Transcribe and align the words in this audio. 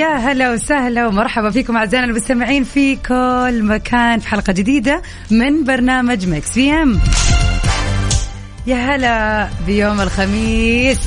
يا 0.00 0.16
هلا 0.16 0.52
وسهلا 0.52 1.06
ومرحبا 1.06 1.50
فيكم 1.50 1.76
أعزائنا 1.76 2.06
المستمعين 2.06 2.64
في 2.64 2.96
كل 2.96 3.62
مكان 3.62 4.18
في 4.18 4.28
حلقة 4.28 4.52
جديدة 4.52 5.02
من 5.30 5.64
برنامج 5.64 6.28
Mix 6.28 6.50
PM. 6.50 7.00
يا 8.66 8.76
هلا 8.76 9.48
بيوم 9.66 10.00
الخميس. 10.00 10.98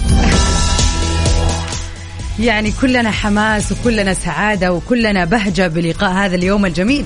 يعني 2.39 2.73
كلنا 2.81 3.11
حماس 3.11 3.71
وكلنا 3.71 4.13
سعادة 4.13 4.73
وكلنا 4.73 5.25
بهجة 5.25 5.67
بلقاء 5.67 6.11
هذا 6.11 6.35
اليوم 6.35 6.65
الجميل. 6.65 7.05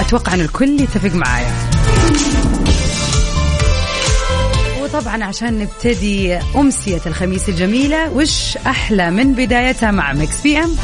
أتوقع 0.00 0.34
إن 0.34 0.40
الكل 0.40 0.80
يتفق 0.80 1.14
معايا. 1.14 1.52
وطبعا 4.94 5.24
عشان 5.24 5.58
نبتدي 5.58 6.34
أمسية 6.34 7.00
الخميس 7.06 7.48
الجميلة 7.48 8.10
وش 8.10 8.56
أحلى 8.56 9.10
من 9.10 9.32
بدايتها 9.34 9.90
مع 9.90 10.12
Mix 10.12 10.40
PM؟ 10.40 10.76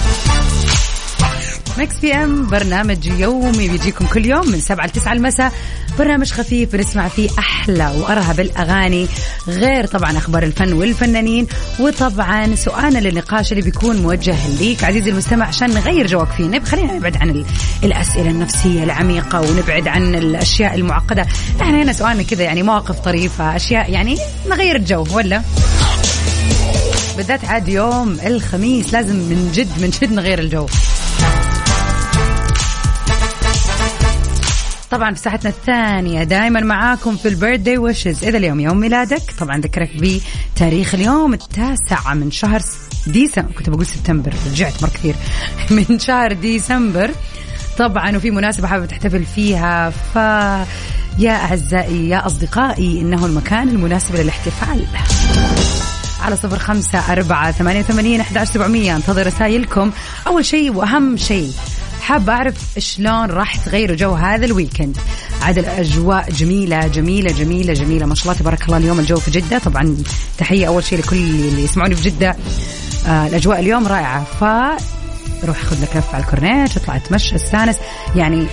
Mix 1.79 1.99
PM 1.99 2.47
برنامج 2.47 3.07
يومي 3.07 3.69
بيجيكم 3.69 4.07
كل 4.07 4.27
يوم 4.27 4.49
من 4.51 4.61
7 4.61 4.87
ل 4.87 4.91
9 4.91 5.13
المساء. 5.13 5.53
برنامج 5.99 6.31
خفيف 6.33 6.73
بنسمع 6.73 7.09
فيه 7.09 7.31
أحلى 7.39 7.93
وأرهب 7.97 8.41
الأغاني 8.41 9.07
غير 9.49 9.87
طبعا 9.87 10.19
أخبار 10.19 10.43
الفن 10.43 10.73
والفنانين 10.73 11.47
وطبعا 11.81 12.55
سؤالنا 12.55 12.99
للنقاش 12.99 13.53
اللي 13.53 13.63
بيكون 13.63 13.97
موجه 13.97 14.37
ليك 14.61 14.85
عزيزي 14.85 15.11
المستمع 15.11 15.47
عشان 15.47 15.71
نغير 15.71 16.07
جوك 16.07 16.29
فيه 16.37 16.45
نبغى 16.45 16.67
خلينا 16.67 16.93
نبعد 16.93 17.17
عن 17.17 17.31
ال- 17.31 17.45
الأسئلة 17.85 18.31
النفسية 18.31 18.85
العميقة 18.85 19.41
ونبعد 19.41 19.89
عن 19.89 20.15
الأشياء 20.15 20.75
المعقدة. 20.75 21.27
إحنا 21.61 21.83
هنا 21.83 21.93
سؤالنا 21.93 22.23
كذا 22.23 22.43
يعني 22.45 22.63
مواقف 22.63 22.99
طريفة 23.01 23.57
أشياء 23.57 23.91
يعني 23.91 24.19
نغير 24.51 24.77
الجو 24.77 25.07
ولا؟ 25.13 25.43
بالذات 27.17 27.45
عاد 27.45 27.69
يوم 27.69 28.17
الخميس 28.27 28.93
لازم 28.93 29.17
من 29.17 29.53
جد 29.55 29.69
من 29.83 29.91
جد 29.91 30.13
نغير 30.13 30.39
الجو. 30.39 30.67
طبعا 34.91 35.15
في 35.15 35.21
ساعتنا 35.21 35.51
الثانية. 35.51 36.25
دائما 36.25 36.61
معاكم 36.61 37.17
في 37.17 37.29
البيرثدي 37.29 37.79
ويشز 37.79 38.25
إذا 38.25 38.39
اليوم 38.39 38.61
يوم 38.61 38.77
ميلادك 38.77 39.23
طبعا 39.39 39.61
ذكرك 39.61 39.91
بتاريخ 40.55 40.95
اليوم 40.95 41.35
التاسع 41.35 42.15
من 42.15 42.31
شهر 42.31 42.63
ديسمبر 43.07 43.53
كنت 43.53 43.71
بقول 43.71 43.87
سبتمبر 43.87 44.33
رجعت 44.51 44.83
مرة 44.83 44.91
كثير. 44.91 45.15
من 45.91 45.99
شهر 45.99 46.33
ديسمبر. 46.33 47.11
طبعا 47.79 48.17
وفي 48.17 48.31
مناسبة 48.31 48.69
حابة 48.69 48.87
تحتفل 48.87 49.25
فيها 49.25 49.91
ف 49.91 50.17
يا 51.19 51.33
أعزائي 51.33 52.09
يا 52.09 52.27
أصدقائي 52.27 53.01
إنه 53.01 53.27
المكان 53.27 53.69
المناسب 53.69 54.17
للاحتفال. 54.17 54.87
على 56.21 56.37
صفر 56.37 56.59
خمسة 56.59 57.13
أربعة 57.13 57.53
ثمانية 57.53 57.81
وثمانين 57.81 58.21
أحد 58.21 58.45
سبعمية. 58.45 58.97
انتظر 58.97 59.27
رسائلكم. 59.27 59.91
أول 60.27 60.45
شيء 60.45 60.73
وأهم 60.73 61.17
شيء 61.17 61.53
حابة 62.09 62.33
أعرف 62.33 62.55
شلون 62.79 63.31
راح 63.31 63.57
تغيروا 63.57 63.97
جو 63.97 64.13
هذا 64.13 64.45
ال 64.45 64.50
weekend؟ 64.50 64.97
عاد 65.43 65.59
الأجواء 65.59 66.31
جميلة 66.31 66.87
جميلة 66.87 67.33
جميلة 67.33 67.73
جميلة. 67.73 68.07
ما 68.07 68.15
شاء 68.15 68.25
الله 68.25 68.39
تبارك 68.39 68.63
الله 68.65 68.77
اليوم 68.77 68.99
الجو 68.99 69.17
في 69.17 69.31
جدة. 69.31 69.59
طبعا 69.59 69.97
تحية 70.39 70.67
أول 70.67 70.85
شيء 70.85 70.99
لكل 70.99 71.17
اللي 71.17 71.65
يسمعوني 71.65 71.95
في 71.95 72.11
جدة. 72.11 72.37
آه 73.09 73.27
الأجواء 73.27 73.61
اليوم 73.61 73.87
رائعة. 73.87 74.25
ف 74.25 74.45
روح 75.45 75.63
خذ 75.63 75.83
لك 75.83 75.97
لفه 75.97 76.15
على 76.15 76.25
الكورنيش 76.25 76.77
اطلع 76.77 76.97
اتمشى 76.97 77.37
استانس. 77.37 77.77
يعني 78.17 78.47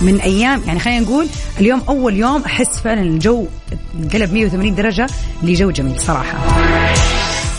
من 0.00 0.20
أيام 0.20 0.62
يعني 0.66 0.80
خلينا 0.80 1.00
نقول 1.00 1.26
اليوم 1.60 1.82
أول 1.88 2.16
يوم 2.16 2.42
أحس 2.42 2.78
فعلا 2.84 3.02
الجو 3.02 3.46
انقلب 4.02 4.32
180 4.32 4.74
درجة 4.74 5.06
لجو 5.42 5.70
جميل 5.70 6.00
صراحة. 6.00 6.38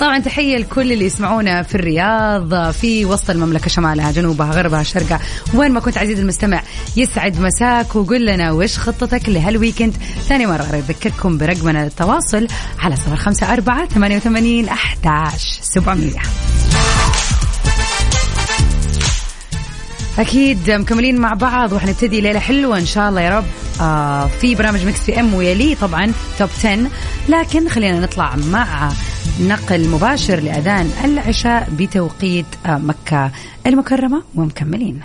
طبعا 0.01 0.19
تحية 0.19 0.57
لكل 0.57 0.91
اللي 0.91 1.05
يسمعونا 1.05 1.63
في 1.63 1.75
الرياض 1.75 2.71
في 2.71 3.05
وسط 3.05 3.29
المملكة 3.29 3.67
شمالها 3.67 4.11
جنوبها 4.11 4.51
غربها 4.51 4.83
شرقها. 4.83 5.19
وين 5.53 5.71
ما 5.71 5.79
كنت 5.79 5.97
عزيزي 5.97 6.21
المستمع 6.21 6.61
يسعد 6.97 7.39
مساك 7.39 7.95
وقول 7.95 8.25
لنا 8.25 8.51
وش 8.51 8.77
خطتك 8.77 9.29
لهالويكند. 9.29 9.93
ثاني 10.27 10.45
مرة 10.45 10.63
أذكركم 10.63 11.37
برقمنا 11.37 11.83
للتواصل 11.83 12.47
على 12.79 12.95
صفر 12.95 13.15
خمسة 13.15 13.53
أربعة 13.53 13.85
ثمانية 13.85 14.15
وثمانين 14.15 14.69
أحداش 14.69 15.59
سبعمئه 15.61 16.21
أكيد 20.19 20.71
مكملين 20.71 21.17
مع 21.17 21.33
بعض 21.33 21.73
وحنبتدي 21.73 22.21
ليلة 22.21 22.39
حلوة 22.39 22.77
إن 22.77 22.85
شاء 22.85 23.09
الله 23.09 23.21
يا 23.21 23.37
رب. 23.37 23.45
آه 23.81 24.27
في 24.27 24.55
برامج 24.55 24.85
مكس 24.85 24.99
في 24.99 25.19
إم 25.19 25.33
ويلي 25.33 25.75
طبعا 25.75 26.11
توب 26.39 26.49
10 26.59 26.77
لكن 27.29 27.69
خلينا 27.69 27.99
نطلع 27.99 28.35
مع 28.35 28.91
نقل 29.41 29.89
مباشر 29.89 30.39
لأذان 30.39 30.91
العشاء 31.05 31.69
بتوقيت 31.79 32.45
مكة 32.67 33.31
المكرمة 33.67 34.23
ومكملين. 34.35 34.99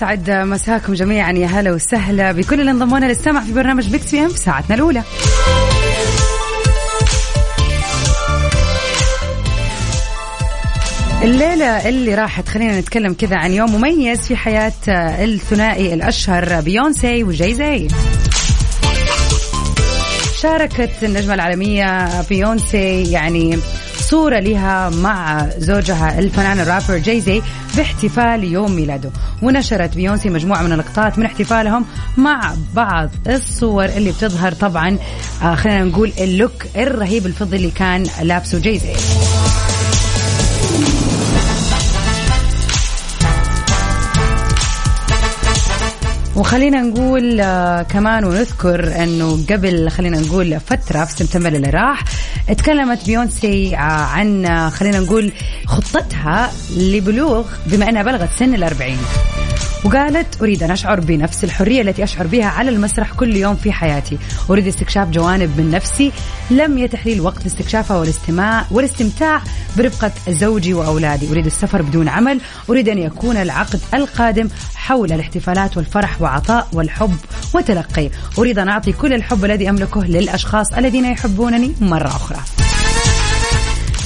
ويسعد 0.00 0.30
مساكم 0.30 0.92
جميعا. 0.92 1.32
يا 1.32 1.46
هلا 1.46 1.72
وسهلا 1.72 2.32
بكل 2.32 2.60
اللي 2.60 2.70
انضمولنا 2.70 3.06
للسمع 3.06 3.40
في 3.40 3.52
برنامج 3.52 3.88
Mix 3.88 4.06
PM 4.06 4.28
في 4.28 4.38
ساعتنا 4.38 4.74
الأولى. 4.74 5.02
الليلة 11.22 11.88
اللي 11.88 12.14
راحت 12.14 12.48
خلينا 12.48 12.80
نتكلم 12.80 13.12
كذا 13.12 13.36
عن 13.36 13.52
يوم 13.52 13.74
مميز 13.74 14.20
في 14.20 14.36
حياة 14.36 14.72
الثنائي 14.88 15.94
الأشهر 15.94 16.60
بيونسي 16.60 17.24
وجاي 17.24 17.54
زي 17.54 17.88
شاركت 20.40 20.90
النجمة 21.02 21.34
العالمية 21.34 22.22
بيونسي 22.22 23.12
يعني 23.12 23.58
صورة 24.10 24.38
لها 24.40 24.88
مع 24.88 25.48
زوجها 25.58 26.18
الفنان 26.18 26.60
الرابر 26.60 26.98
جاي 26.98 27.20
زي 27.20 27.42
باحتفال 27.76 28.44
يوم 28.44 28.72
ميلاده. 28.72 29.10
ونشرت 29.42 29.94
بيونسي 29.96 30.30
مجموعة 30.30 30.62
من 30.62 30.72
اللقطات 30.72 31.18
من 31.18 31.24
احتفالهم 31.24 31.84
مع 32.16 32.54
بعض 32.74 33.10
الصور 33.26 33.84
اللي 33.84 34.10
بتظهر 34.12 34.52
طبعا 34.52 34.98
آه 35.42 35.54
خلينا 35.54 35.84
نقول 35.84 36.12
اللوك 36.20 36.52
الرهيب 36.76 37.26
الفضي 37.26 37.56
اللي 37.56 37.70
كان 37.70 38.06
لابسه 38.22 38.58
جاي 38.60 38.80
وخلينا 46.40 46.82
نقول 46.82 47.40
آه 47.40 47.82
كمان 47.82 48.24
ونذكر 48.24 49.02
إنه 49.02 49.38
قبل 49.50 49.90
خلينا 49.90 50.20
نقول 50.20 50.60
فترة 50.60 51.04
في 51.04 51.12
سبتمبر 51.12 51.48
اللي 51.48 51.70
راح 51.70 52.04
اتكلمت 52.48 53.06
بيونسي 53.06 53.76
آه 53.76 53.78
عن 53.78 54.46
آه 54.46 54.68
خلينا 54.68 55.00
نقول 55.00 55.32
خطتها 55.66 56.50
لبلوغ 56.76 57.46
بما 57.66 57.88
إنها 57.88 58.02
بلغت 58.02 58.28
سن 58.38 58.54
الأربعين. 58.54 58.98
وقالت 59.84 60.42
أريد 60.42 60.62
أن 60.62 60.70
أشعر 60.70 61.00
بنفس 61.00 61.44
الحرية 61.44 61.82
التي 61.82 62.04
أشعر 62.04 62.26
بها 62.26 62.46
على 62.46 62.70
المسرح 62.70 63.12
كل 63.12 63.36
يوم 63.36 63.56
في 63.56 63.72
حياتي. 63.72 64.18
أريد 64.50 64.66
استكشاف 64.66 65.08
جوانب 65.08 65.60
من 65.60 65.70
نفسي. 65.70 66.12
لم 66.50 66.78
يتح 66.78 67.06
لي 67.06 67.12
الوقت 67.12 67.44
لاستكشافها 67.44 67.96
والاستماع 67.96 68.64
والاستمتاع 68.70 69.42
برفقة 69.76 70.12
زوجي 70.28 70.74
وأولادي. 70.74 71.30
أريد 71.30 71.46
السفر 71.46 71.82
بدون 71.82 72.08
عمل. 72.08 72.40
أريد 72.70 72.88
أن 72.88 72.98
يكون 72.98 73.36
العقد 73.36 73.80
القادم 73.94 74.48
حول 74.74 75.12
الاحتفالات 75.12 75.76
والفرح 75.76 76.22
وعطاء 76.22 76.68
والحب 76.72 77.16
وتلقي. 77.54 78.10
أريد 78.38 78.58
أن 78.58 78.68
أعطي 78.68 78.92
كل 78.92 79.12
الحب 79.12 79.44
الذي 79.44 79.70
أملكه 79.70 80.04
للأشخاص 80.04 80.72
الذين 80.72 81.04
يحبونني 81.04 81.74
مرة 81.80 82.08
أخرى. 82.08 82.38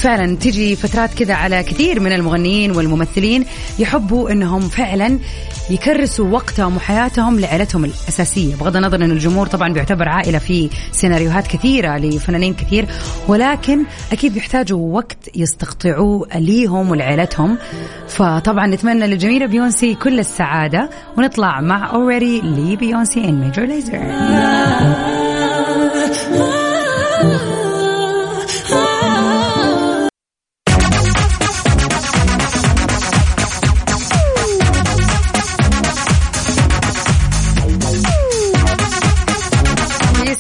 فعلا 0.05 0.37
تجي 0.37 0.77
فترات 0.77 1.15
كذا 1.15 1.35
على 1.35 1.63
كثير 1.63 2.01
من 2.01 2.13
المغنيين 2.13 2.77
والممثلين 2.77 3.45
يحبوا 3.79 4.31
إنهم 4.31 4.61
فعلا 4.61 5.19
يكرسوا 5.71 6.31
وقتهم 6.31 6.77
وحياتهم 6.77 7.41
لعائلتهم 7.41 7.85
الأساسية. 7.85 8.55
بغض 8.57 8.77
النظر 8.77 8.97
إن 8.97 9.11
الجمهور 9.11 9.47
طبعا 9.47 9.73
بيعتبر 9.73 10.09
عائلة 10.09 10.39
في 10.39 10.71
سيناريوهات 10.93 11.47
كثيرة 11.47 11.97
لفنانين 11.97 12.55
كثير 12.55 12.87
ولكن 13.29 13.85
أكيد 14.13 14.35
بيحتاجوا 14.35 14.95
وقت 14.95 15.37
يستقطعوه 15.37 16.29
ليهم 16.35 16.91
ولعائلتهم 16.91 17.59
فطبعا 18.09 18.67
نتمنى 18.67 19.07
للجميله 19.07 19.47
بيونسي 19.47 19.95
كل 19.95 20.19
السعادة 20.19 20.91
ونطلع 21.19 21.61
مع 21.61 21.93
Already 21.93 22.41
لبيونسي 22.41 23.25
and 23.25 23.41
Major 23.41 23.65
Lazer 23.65 24.01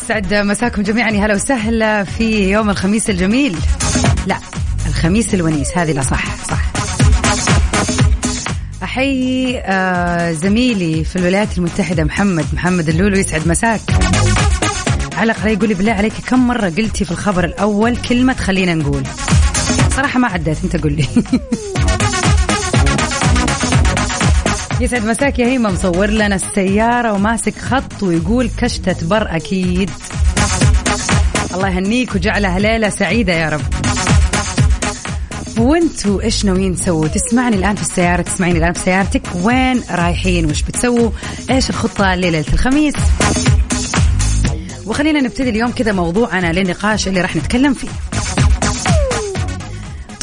يسعد 0.04 0.34
مساكم 0.34 0.82
جميعا. 0.82 1.10
يا 1.10 1.26
هلا 1.26 1.34
وسهلا 1.34 2.04
في 2.04 2.50
يوم 2.50 2.70
الخميس 2.70 3.10
الجميل. 3.10 3.56
لا 4.26 4.38
الخميس 4.86 5.34
الونيس 5.34 5.78
هذه 5.78 5.92
لا 5.92 6.02
صح 6.02 6.36
صح. 6.36 6.72
أحيي 8.82 9.60
آه 9.60 10.32
زميلي 10.32 11.04
في 11.04 11.16
الولايات 11.16 11.58
المتحدة 11.58 12.04
محمد 12.04 12.44
محمد 12.52 12.88
اللولو 12.88 13.16
يسعد 13.16 13.48
مساك. 13.48 13.80
علق 15.16 15.40
علي 15.40 15.52
يقول 15.52 15.68
لي 15.68 15.74
بالله 15.74 15.92
عليك 15.92 16.12
كم 16.26 16.46
مرة 16.46 16.68
قلتي 16.68 17.04
في 17.04 17.10
الخبر 17.10 17.44
الأول 17.44 17.96
كلمة 17.96 18.34
خلينا 18.34 18.74
نقول؟ 18.74 19.02
صراحة 19.96 20.18
ما 20.18 20.28
عديت 20.28 20.64
أنت 20.64 20.82
قول 20.82 20.92
لي. 20.92 21.06
يسعد 24.80 25.04
مساك 25.04 25.38
يا 25.38 25.46
هيما 25.46 25.70
مصور 25.70 26.06
لنا 26.06 26.34
السيارة 26.34 27.12
وماسك 27.12 27.58
خط 27.58 28.02
ويقول 28.02 28.50
كشتة 28.58 29.08
بر 29.08 29.36
أكيد 29.36 29.90
الله 31.54 31.68
يهنيك 31.68 32.14
وجعلها 32.14 32.58
ليلة 32.58 32.88
سعيدة 32.88 33.32
يا 33.32 33.48
رب 33.48 33.60
وانتوا 35.58 36.22
إيش 36.22 36.44
ناويين 36.44 36.76
تسووا؟ 36.76 37.08
تسمعني 37.08 37.56
الآن 37.56 37.74
في 37.76 37.82
السيارة، 37.82 38.22
تسمعيني 38.22 38.58
الآن 38.58 38.72
في 38.72 38.80
سيارتك، 38.80 39.22
وين 39.42 39.82
رايحين؟ 39.90 40.50
وش 40.50 40.62
بتسووا؟ 40.62 41.10
إيش 41.50 41.70
الخطة 41.70 42.14
ليلة 42.14 42.44
الخميس؟ 42.52 42.94
وخلينا 44.86 45.20
نبتدي 45.20 45.50
اليوم 45.50 45.70
كذا 45.70 45.92
موضوعنا 45.92 46.52
للنقاش 46.52 47.08
اللي 47.08 47.20
راح 47.20 47.36
نتكلم 47.36 47.74
فيه. 47.74 47.88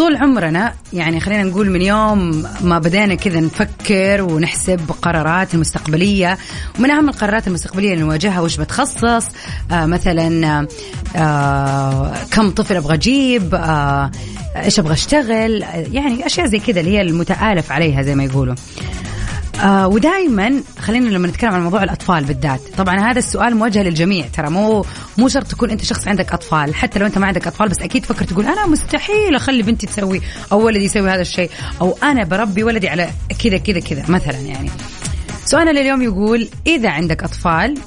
طول 0.02 0.18
عمرنا 0.18 0.74
يعني 0.94 1.20
خلينا 1.20 1.44
نقول 1.44 1.70
من 1.70 1.82
يوم 1.82 2.46
ما 2.62 2.80
بدينا 2.80 3.16
كذا 3.16 3.40
نفكر 3.40 4.22
ونحسب 4.22 4.80
قرارات 5.02 5.54
المستقبلية 5.54 6.38
ومن 6.80 6.92
أهم 6.92 7.10
القرارات 7.10 7.48
المستقبلية 7.48 7.94
اللي 7.94 8.04
نواجهها 8.04 8.42
وش 8.42 8.58
بتخصص؟ 8.58 9.28
آه 9.72 9.86
مثلا 9.86 10.68
آه 11.16 12.14
كم 12.32 12.50
طفل 12.52 12.76
أبغى 12.76 12.94
أجيب؟ 12.94 13.56
آه 13.56 14.12
إيش 14.56 14.80
أبغى 14.80 14.94
أشتغل؟ 14.94 15.64
يعني 15.92 16.26
أشياء 16.26 16.48
زي 16.48 16.60
كذا 16.60 16.80
اللي 16.80 16.92
هي 16.92 17.02
المتآلف 17.02 17.72
عليها 17.72 18.02
زي 18.02 18.16
ما 18.16 18.24
يقولوا. 18.24 18.56
آه 19.60 19.88
ودائما 19.88 20.64
خلينا 20.80 21.10
لما 21.10 21.28
نتكلم 21.28 21.52
عن 21.52 21.64
موضوع 21.64 21.84
الأطفال 21.84 22.24
بالذات. 22.26 22.62
طبعا 22.78 23.12
هذا 23.12 23.20
السؤال 23.20 23.56
موجه 23.56 23.84
للجميع 23.84 24.28
ترى 24.28 24.50
مو 24.50 24.86
مو 25.18 25.28
شرط 25.28 25.48
تكون 25.48 25.70
أنت 25.70 25.84
شخص 25.84 26.08
عندك 26.08 26.34
أطفال. 26.34 26.76
حتى 26.76 27.00
لو 27.00 27.06
أنت 27.06 27.18
ما 27.18 27.28
عندك 27.28 27.48
أطفال 27.48 27.70
بس 27.70 27.80
أكيد 27.80 28.02
تفكر 28.02 28.26
تقول 28.26 28.46
أنا 28.46 28.68
مستحيل 28.68 29.36
أخلي 29.36 29.64
بنتي 29.64 29.88
تسوي 29.88 30.22
أو 30.52 30.66
ولدي 30.66 30.86
يسوي 30.86 31.10
هذا 31.10 31.22
الشيء 31.22 31.50
أو 31.82 31.98
أنا 32.04 32.24
بربي 32.24 32.64
ولدي 32.64 32.90
على 32.90 33.10
كذا 33.44 33.58
كذا 33.58 33.80
كذا 33.80 34.04
مثلا 34.10 34.38
يعني. 34.40 34.70
سؤالنا 35.46 35.80
لليوم 35.80 36.02
يقول 36.02 36.50
إذا 36.68 36.90
عندك 36.90 37.24
أطفال 37.24 37.78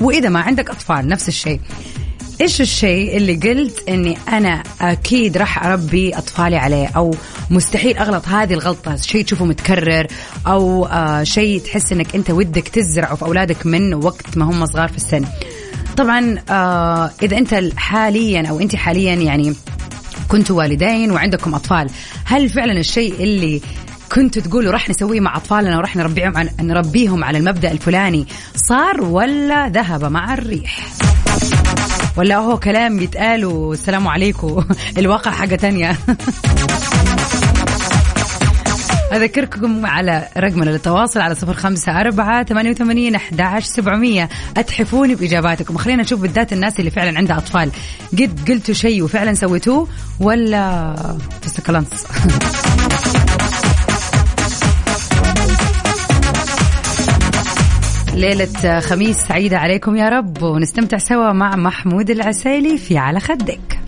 وإذا 0.00 0.28
ما 0.28 0.40
عندك 0.40 0.70
أطفال 0.70 1.08
نفس 1.08 1.28
الشيء. 1.28 1.60
إيش 2.40 2.60
الشيء 2.60 3.16
اللي 3.16 3.34
قلت 3.34 3.88
إني 3.88 4.18
أنا 4.28 4.62
أكيد 4.80 5.36
راح 5.36 5.66
أربي 5.66 6.18
أطفالي 6.18 6.56
عليه 6.56 6.86
أو 6.96 7.14
مستحيل 7.50 7.96
أغلط 7.96 8.28
هذه 8.28 8.54
الغلطة 8.54 8.96
شيء 8.96 9.24
تشوفه 9.24 9.44
متكرر 9.44 10.06
أو 10.46 10.86
آه 10.86 11.22
شيء 11.22 11.60
تحس 11.60 11.92
إنك 11.92 12.14
أنت 12.14 12.30
ودك 12.30 12.68
تزرعه 12.68 13.14
في 13.14 13.22
أولادك 13.22 13.66
من 13.66 13.94
وقت 13.94 14.36
ما 14.36 14.44
هم 14.44 14.66
صغار 14.66 14.88
في 14.88 14.96
السن 14.96 15.24
طبعا 15.96 16.38
آه 16.50 17.10
إذا 17.22 17.38
أنت 17.38 17.60
حاليا 17.76 18.48
أو 18.48 18.60
أنت 18.60 18.76
حاليا 18.76 19.14
يعني 19.14 19.54
كنتوا 20.28 20.58
والدين 20.58 21.10
وعندكم 21.10 21.54
أطفال 21.54 21.90
هل 22.24 22.48
فعلا 22.48 22.80
الشيء 22.80 23.14
اللي 23.14 23.60
كنتوا 24.12 24.42
تقولوا 24.42 24.72
راح 24.72 24.90
نسويه 24.90 25.20
مع 25.20 25.36
أطفالنا 25.36 25.76
وراح 25.76 25.96
نربيهم 25.96 26.48
نربيهم 26.60 27.24
على 27.24 27.38
المبدأ 27.38 27.70
الفلاني 27.70 28.26
صار 28.56 29.00
ولا 29.00 29.68
ذهب 29.68 30.04
مع 30.04 30.34
الريح؟ 30.34 31.07
ولا 32.18 32.36
هو 32.36 32.58
كلام 32.58 33.00
يتقال 33.00 33.44
والسلام 33.44 34.08
عليكم. 34.08 34.64
الواقع 34.98 35.30
حاجة 35.30 35.54
تانية. 35.54 35.96
أذكركم 39.12 39.86
على 39.86 40.28
رقمنا 40.36 40.70
للتواصل 40.70 41.20
على 41.20 41.34
صفر 41.34 41.54
خمسة 41.54 42.00
أربعة 42.00 42.44
ثمانية 42.44 42.70
وثمانين 42.70 43.14
أحد 43.14 43.58
سبعمية. 43.60 44.28
أتحفوني 44.56 45.14
بإجاباتكم. 45.14 45.76
خلينا 45.76 46.02
نشوف 46.02 46.20
بالذات 46.20 46.52
الناس 46.52 46.80
اللي 46.80 46.90
فعلا 46.90 47.18
عندها 47.18 47.38
أطفال. 47.38 47.70
قد 48.12 48.50
قلتوا 48.50 48.74
شيء 48.74 49.02
وفعلا 49.02 49.34
سويتوه 49.34 49.88
ولا 50.20 50.94
تستكلنس 51.42 52.06
ليلة 58.18 58.80
خميس 58.80 59.16
سعيدة 59.16 59.58
عليكم 59.58 59.96
يا 59.96 60.08
رب 60.08 60.42
ونستمتع 60.42 60.98
سوا 60.98 61.32
مع 61.32 61.56
محمود 61.56 62.10
العسيلي 62.10 62.78
في 62.78 62.98
على 62.98 63.20
خدك. 63.20 63.87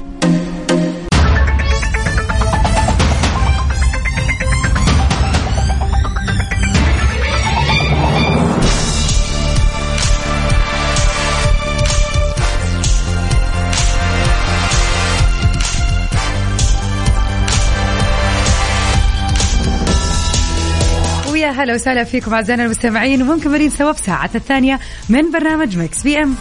هلا 21.60 21.74
وسهلا 21.74 22.04
فيكم 22.04 22.34
أعزائنا 22.34 22.64
المستمعين 22.64 23.22
ومكملين 23.22 23.70
سوا 23.70 23.92
في 23.92 24.02
ساعة 24.02 24.30
الثانية 24.34 24.80
من 25.08 25.30
برنامج 25.30 25.78
Mix 25.78 26.02
PM. 26.02 26.34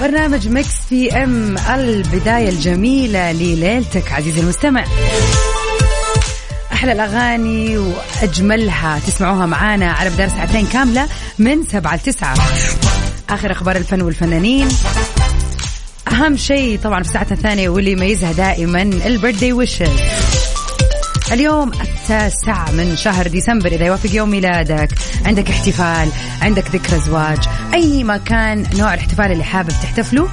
برنامج 0.00 0.48
Mix 0.48 0.74
PM 0.90 1.58
البداية 1.58 2.48
الجميلة 2.48 3.32
لليلتك 3.32 4.12
عزيزي 4.12 4.40
المستمع. 4.40 4.84
أحلى 6.72 6.92
الأغاني 6.92 7.78
وأجملها 7.78 8.98
تسمعوها 9.06 9.46
معانا 9.46 9.92
على 9.92 10.10
مدار 10.10 10.28
ساعتين 10.28 10.66
كاملة 10.66 11.08
من 11.38 11.64
سبعة 11.64 11.96
لتسعة 11.96 12.34
آخر 13.30 13.52
أخبار 13.52 13.76
الفن 13.76 14.02
والفنانين. 14.02 14.68
أهم 16.12 16.36
شيء 16.36 16.78
طبعا 16.78 17.02
في 17.02 17.08
ساعتنا 17.08 17.36
الثانية 17.36 17.68
واللي 17.68 17.92
يميزها 17.92 18.32
دائما 18.32 18.82
ال 18.82 18.90
birthday 18.90 19.52
wishes. 19.52 20.00
اليوم 21.32 21.72
التاسع 22.10 22.70
من 22.70 22.96
شهر 22.96 23.26
ديسمبر 23.26 23.66
إذا 23.66 23.86
يوافق 23.86 24.14
يوم 24.14 24.30
ميلادك. 24.30 24.88
عندك 25.24 25.50
احتفال 25.50 26.08
عندك 26.42 26.70
ذكرى 26.70 27.00
زواج 27.00 27.38
أي 27.74 28.04
مكان 28.04 28.66
نوع 28.78 28.94
الاحتفال 28.94 29.32
اللي 29.32 29.44
حابب 29.44 29.68
تحتفله 29.68 30.28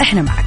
إحنا 0.00 0.22
معك. 0.22 0.46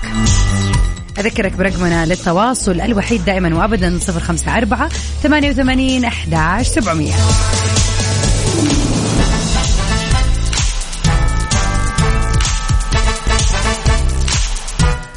أذكرك 1.20 1.52
برقمنا 1.52 2.06
للتواصل 2.06 2.82
الوحيد 2.82 3.26
دائما 3.26 3.56
وأبدا 3.56 4.00
054 4.08 4.90
88 5.24 6.06
11 6.06 6.72
700 6.82 7.14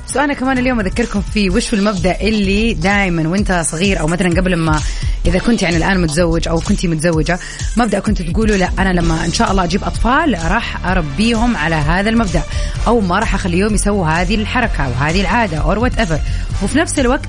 سؤالنا 0.08 0.34
كمان 0.34 0.58
اليوم 0.58 0.80
أذكركم 0.80 1.20
فيه 1.20 1.50
وش 1.50 1.74
المبدأ 1.74 2.20
اللي 2.20 2.74
دائما 2.74 3.28
وأنت 3.28 3.62
صغير 3.70 4.00
أو 4.00 4.06
مثلا 4.06 4.40
قبل 4.40 4.56
ما 4.56 4.80
إذا 5.26 5.38
كنت 5.38 5.62
يعني 5.62 5.76
الآن 5.76 6.00
متزوج 6.00 6.48
أو 6.48 6.60
كنتي 6.60 6.88
متزوجة 6.88 7.38
مبدأ 7.76 7.98
كنت 7.98 8.22
تقولوا 8.22 8.56
لا 8.56 8.70
أنا 8.78 9.00
لما 9.00 9.24
إن 9.24 9.32
شاء 9.32 9.50
الله 9.50 9.64
أجيب 9.64 9.84
أطفال 9.84 10.38
راح 10.44 10.86
أربيهم 10.86 11.56
على 11.56 11.74
هذا 11.74 12.10
المبدأ 12.10 12.42
أو 12.86 13.00
ما 13.00 13.18
راح 13.18 13.34
أخليهم 13.34 13.74
يسووا 13.74 14.06
هذه 14.06 14.34
الحركة 14.34 14.86
أو 14.86 14.92
هذه 14.92 15.20
العادة 15.20 15.58
or 15.58 15.78
whatever 15.78 16.20
وفي 16.62 16.78
نفس 16.78 16.98
الوقت 16.98 17.28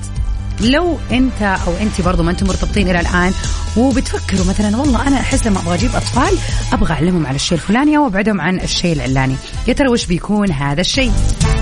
لو 0.60 0.98
انت 1.10 1.42
أو 1.42 1.72
انت 1.80 2.00
برضو 2.00 2.22
ما 2.22 2.30
أنتم 2.30 2.46
مرتبطين 2.46 2.90
إلى 2.90 3.00
الآن 3.00 3.32
وبتفكروا 3.76 4.46
مثلا 4.46 4.76
والله 4.76 5.08
أنا 5.08 5.20
أحس 5.20 5.46
لما 5.46 5.60
أبغى 5.60 5.74
أجيب 5.74 5.96
أطفال 5.96 6.38
أبغى 6.72 6.92
أعلمهم 6.92 7.26
على 7.26 7.36
الشيء 7.36 7.58
الفلاني 7.58 7.96
أو 7.96 8.06
أبعدهم 8.06 8.40
عن 8.40 8.60
الشيء 8.60 8.92
العلاني. 8.92 9.36
يا 9.68 9.72
ترى 9.72 9.88
وش 9.88 10.06
بيكون 10.06 10.52
هذا 10.52 10.80
الشيء؟ 10.80 11.12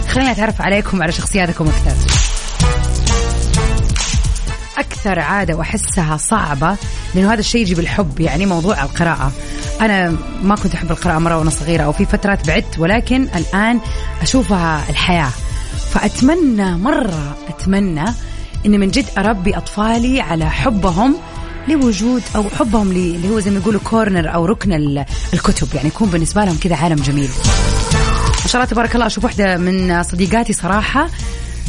خلينا 0.09 0.33
نتعرف 0.33 0.63
عليكم 0.63 1.03
على 1.03 1.13
شخصياتكم 1.13 1.69
أكثر. 1.69 1.93
أكثر 4.79 5.19
عادة 5.19 5.55
وأحسها 5.55 6.17
صعبة 6.17 6.77
لأنه 7.15 7.33
هذا 7.33 7.41
الشيء 7.41 7.61
يجي 7.61 7.75
بالحب 7.75 8.21
يعني 8.21 8.47
موضوع 8.47 8.83
القراءة. 8.83 9.33
أنا 9.81 10.17
ما 10.43 10.55
كنت 10.55 10.75
أحب 10.75 10.91
القراءة 10.91 11.19
مرة 11.19 11.39
وأنا 11.39 11.51
صغيرة 11.51 11.83
أو 11.83 11.93
في 11.93 12.07
فترات 12.07 12.47
بعدت 12.47 12.79
ولكن 12.79 13.29
الآن 13.37 13.81
أشوفها 14.23 14.91
الحياة. 14.91 15.31
فأتمنى 15.93 16.77
مرة 16.77 17.37
أتمنى 17.49 18.05
اني 18.67 18.79
من 18.79 18.91
جد 18.91 19.07
اربي 19.19 19.57
أطفالي 19.57 20.21
على 20.21 20.51
حبهم 20.51 21.17
لوجود 21.69 22.23
أو 22.37 22.45
حبهم 22.59 22.91
اللي 22.91 23.29
هو 23.29 23.41
زي 23.41 23.51
ما 23.51 23.59
يقولوا 23.59 23.81
كورنر 23.81 24.35
أو 24.35 24.45
ركن 24.45 24.73
الكتب. 25.35 25.69
يعني 25.75 25.89
يكون 25.89 26.09
بالنسبة 26.09 26.45
لهم 26.45 26.57
كذا 26.57 26.77
عالم 26.77 26.97
جميل. 26.97 27.29
ما 28.43 28.47
شاء 28.47 28.63
الله 28.63 28.65
تبارك 28.65 28.95
الله. 28.95 29.07
أشوف 29.07 29.25
واحدة 29.25 29.57
من 29.57 30.03
صديقاتي 30.03 30.53
صراحة 30.53 31.09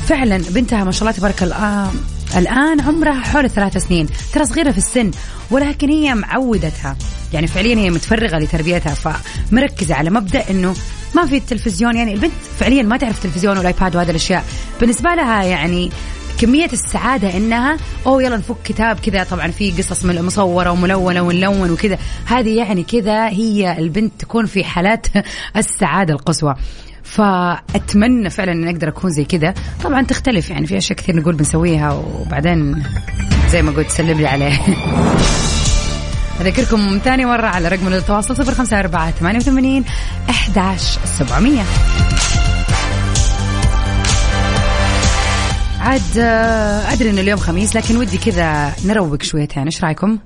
فعلا 0.08 0.38
بنتها 0.38 0.84
ما 0.84 0.92
شاء 0.92 1.02
الله 1.02 1.12
تبارك 1.12 1.44
الله 1.44 1.56
آه، 1.56 1.92
الآن 2.38 2.82
عمرها 2.82 3.22
حول 3.22 3.46
الثلاث 3.46 3.78
سنين. 3.78 4.08
ترى 4.34 4.46
صغيرة 4.46 4.72
في 4.72 4.78
السن 4.78 5.12
ولكن 5.52 5.90
هي 5.90 6.16
معودتها. 6.16 6.96
يعني 7.34 7.48
فعليا 7.48 7.76
هي 7.76 7.90
متفرغة 7.90 8.38
لتربيتها 8.38 8.94
فمركزة 8.94 9.96
على 9.96 10.10
مبدأ 10.10 10.50
أنه 10.50 10.76
ما 11.16 11.26
في 11.26 11.38
التلفزيون 11.38 11.98
يعني 11.98 12.14
البنت 12.14 12.32
فعليا 12.60 12.84
ما 12.84 12.98
تعرف 12.98 13.18
التلفزيون 13.18 13.58
والايباد 13.58 13.96
وهذه 13.96 14.10
الأشياء. 14.10 14.46
بالنسبة 14.82 15.10
لها 15.16 15.44
يعني 15.44 15.92
كمية 16.40 16.70
السعادة 16.74 17.38
إنها 17.38 17.78
أوه 18.06 18.24
يلا 18.24 18.38
نفك 18.38 18.56
كتاب 18.64 19.00
كذا 19.00 19.24
طبعا 19.24 19.48
في 19.48 19.72
قصص 19.72 20.06
من 20.06 20.22
مصورة 20.22 20.72
وملونة 20.72 21.22
ونلون 21.22 21.72
وكذا. 21.72 21.98
هذه 22.26 22.58
يعني 22.58 22.84
كذا 22.84 23.28
هي 23.28 23.78
البنت 23.78 24.12
تكون 24.20 24.46
في 24.46 24.64
حالات 24.64 25.08
السعادة 25.58 26.14
القصوى. 26.14 26.56
فأتمنى 27.04 28.30
فعلا 28.30 28.52
ان 28.52 28.68
أقدر 28.68 28.88
أكون 28.88 29.12
زي 29.12 29.26
كذا. 29.26 29.54
طبعا 29.84 30.02
تختلف 30.02 30.50
يعني 30.50 30.68
في 30.68 30.78
أشياء 30.78 31.00
كثير 31.00 31.16
نقول 31.16 31.36
بنسويها 31.36 31.92
وبعدين 31.92 32.84
زي 33.50 33.62
ما 33.62 33.72
قلت 33.72 33.90
سلم 33.90 34.18
لي 34.18 34.28
عليه. 34.28 34.60
أذكركم 36.42 37.00
ثاني 37.04 37.26
مرة 37.26 37.48
على 37.48 37.68
رقم 37.68 37.88
التواصل 37.88 38.36
054 38.36 39.12
88 39.12 39.84
11700 40.30 42.09
عاد 45.80 46.02
آه، 46.18 46.94
أدري 46.94 47.10
إنه 47.10 47.22
اليوم 47.22 47.40
خميس 47.40 47.76
لكن 47.76 47.98
ودي 47.98 48.18
كذا 48.18 48.74
نروق 48.86 49.24
شويتين. 49.24 49.64
إيش 49.64 49.84
رأيكم؟ 49.84 50.18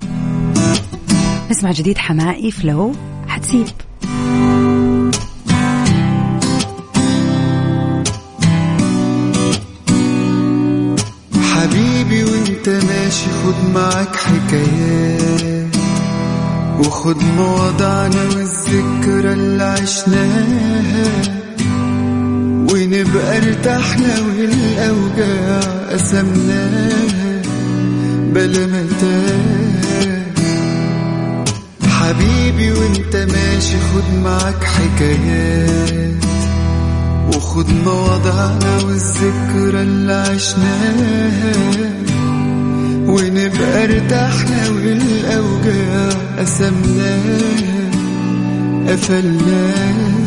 نسمع 1.52 1.72
جديد 1.72 1.98
حمائي 1.98 2.52
فلو 2.52 2.96
حتسيب. 3.28 3.68
حبيبي 11.54 12.24
وإنت 12.24 12.70
ماشي 12.70 13.26
خد 13.44 13.70
معاك 13.74 14.16
حكايات 14.16 15.76
وخد 16.80 17.24
مواضعنا 17.24 18.24
والذكرى 18.24 19.34
اللي 19.34 19.64
عشناها. 19.64 21.43
ونبقى 23.04 23.38
ارتحنا 23.38 24.16
والاوجاع 24.20 25.60
قسمناها 25.92 27.42
بلا 28.34 28.66
متاع 28.68 30.24
حبيبي 31.90 32.72
وانت 32.72 33.16
ماشي 33.16 33.76
خد 33.94 34.20
معاك 34.24 34.64
حكايات. 34.64 36.14
وخد 37.36 37.66
مواضعنا 37.86 38.78
والذكرى 38.86 39.82
اللي 39.82 40.14
عشناها. 40.14 41.54
ونبقى 43.08 43.84
ارتحنا 43.84 44.70
والاوجاع 44.70 46.10
قسمناها 46.40 47.40
قفلناها 48.88 50.23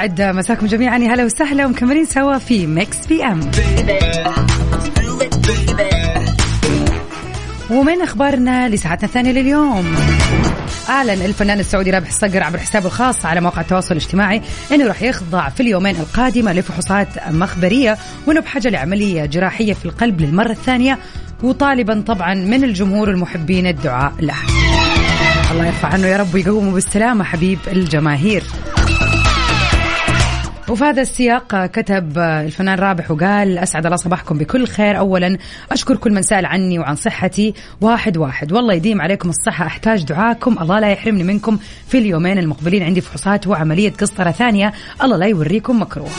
يسعد 0.00 0.22
مساكم 0.22 0.66
جميعا. 0.66 0.98
يا 0.98 1.14
هلا 1.14 1.24
وسهلا 1.24 1.66
ومكملين 1.66 2.04
سوا 2.04 2.38
في 2.38 2.66
Mix 2.66 3.06
PM. 3.06 3.40
ومن 7.70 8.02
أخبارنا 8.02 8.68
لساعتنا 8.68 9.08
الثانية 9.08 9.32
لليوم. 9.32 9.96
أعلن 10.88 11.22
الفنان 11.22 11.60
السعودي 11.60 11.90
رابح 11.90 12.08
الصقر 12.08 12.42
عبر 12.42 12.58
حسابه 12.58 12.86
الخاص 12.86 13.26
على 13.26 13.40
مواقع 13.40 13.60
التواصل 13.60 13.92
الاجتماعي 13.92 14.42
إنه 14.72 14.86
راح 14.86 15.02
يخضع 15.02 15.48
في 15.48 15.60
اليومين 15.60 15.96
القادمه 15.96 16.52
لفحوصات 16.52 17.08
مخبرية 17.30 17.98
وإنه 18.26 18.40
بحاجة 18.40 18.68
لعملية 18.68 19.24
جراحية 19.24 19.72
في 19.72 19.84
القلب 19.84 20.20
للمرة 20.20 20.52
الثانية 20.52 20.98
وطالبا 21.42 22.04
طبعا 22.06 22.34
من 22.34 22.64
الجمهور 22.64 23.10
المحبين 23.10 23.66
الدعاء 23.66 24.12
له. 24.20 24.34
الله 25.50 25.66
يرفع 25.66 25.88
عنه 25.88 26.06
يا 26.06 26.16
رب 26.16 26.34
ويقومه 26.34 26.72
بالسلامة 26.72 27.24
حبيب 27.24 27.58
الجماهير. 27.72 28.42
وفي 30.70 30.84
هذا 30.84 31.02
السياق 31.02 31.66
كتب 31.66 32.18
الفنان 32.18 32.78
رابح 32.78 33.10
وقال 33.10 33.58
أسعد 33.58 33.84
الله 33.86 33.96
صباحكم 33.96 34.38
بكل 34.38 34.66
خير. 34.66 34.98
أولا 34.98 35.38
أشكر 35.72 35.96
كل 35.96 36.12
من 36.12 36.22
سأل 36.22 36.46
عني 36.46 36.78
وعن 36.78 36.96
صحتي. 36.96 37.54
واحد 37.80 38.16
واحد. 38.16 38.52
والله 38.52 38.74
يديم 38.74 39.00
عليكم 39.00 39.28
الصحة. 39.28 39.66
أحتاج 39.66 40.04
دعاكم. 40.04 40.58
الله 40.60 40.80
لا 40.80 40.90
يحرمني 40.90 41.22
منكم. 41.22 41.58
في 41.88 41.98
اليومين 41.98 42.38
المقبلين 42.38 42.82
عندي 42.82 43.00
فحوصات 43.00 43.46
وعملية 43.46 43.92
قسطرة 43.92 44.30
ثانية. 44.30 44.72
الله 45.02 45.16
لا 45.16 45.26
يوريكم 45.26 45.82
مكروه. 45.82 46.10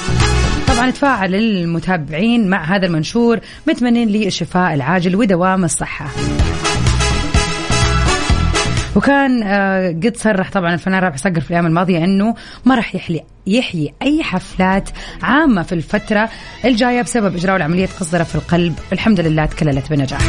طبعا 0.67 0.89
تفاعل 0.89 1.35
المتابعين 1.35 2.49
مع 2.49 2.63
هذا 2.75 2.85
المنشور 2.85 3.39
متمنين 3.67 4.07
لي 4.07 4.27
الشفاء 4.27 4.73
العاجل 4.73 5.15
ودوام 5.15 5.63
الصحة. 5.63 6.07
وكان 8.95 9.43
آه، 9.43 9.87
قد 9.89 10.17
صرح 10.17 10.51
طبعا 10.51 10.73
الفنان 10.73 11.03
رابح 11.03 11.17
صقر 11.17 11.39
في 11.39 11.49
الأيام 11.49 11.65
الماضية 11.65 11.97
إنه 12.03 12.35
ما 12.65 12.75
راح 12.75 12.95
يحلي 12.95 13.23
يحيي 13.47 13.93
أي 14.01 14.23
حفلات 14.23 14.89
عامة 15.23 15.63
في 15.63 15.75
الفترة 15.75 16.29
الجاية 16.65 17.01
بسبب 17.01 17.35
إجراء 17.35 17.55
العملية 17.55 17.85
قصدره 17.99 18.23
في 18.23 18.35
القلب 18.35 18.73
الحمد 18.93 19.19
لله 19.19 19.45
تكللت 19.45 19.89
بنجاح 19.89 20.21